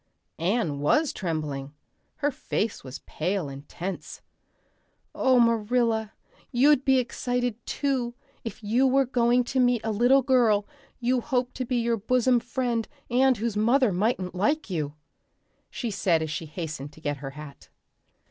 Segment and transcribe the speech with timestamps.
[0.39, 1.75] Anne was trembling.
[2.15, 4.23] Her face was pale and tense.
[5.13, 6.13] "Oh, Marilla,
[6.51, 10.67] you'd be excited, too, if you were going to meet a little girl
[10.99, 14.95] you hoped to be your bosom friend and whose mother mightn't like you,"
[15.69, 17.69] she said as she hastened to get her hat.